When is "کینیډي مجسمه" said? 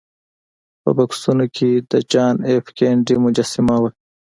2.77-3.75